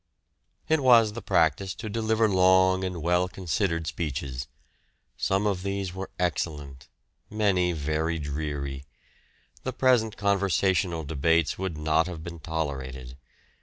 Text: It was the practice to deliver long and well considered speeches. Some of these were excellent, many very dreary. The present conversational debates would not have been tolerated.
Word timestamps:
It 0.67 0.79
was 0.79 1.13
the 1.13 1.21
practice 1.21 1.75
to 1.75 1.87
deliver 1.87 2.27
long 2.27 2.83
and 2.83 3.03
well 3.03 3.27
considered 3.27 3.85
speeches. 3.85 4.47
Some 5.15 5.45
of 5.45 5.61
these 5.61 5.93
were 5.93 6.09
excellent, 6.17 6.87
many 7.29 7.71
very 7.73 8.17
dreary. 8.17 8.85
The 9.61 9.73
present 9.73 10.17
conversational 10.17 11.03
debates 11.03 11.59
would 11.59 11.77
not 11.77 12.07
have 12.07 12.23
been 12.23 12.39
tolerated. 12.39 13.15